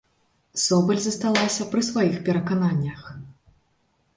[0.67, 3.05] Собаль засталася пры сваіх перакананнях.